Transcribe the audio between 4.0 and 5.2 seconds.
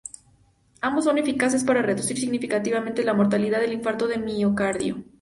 de miocardio.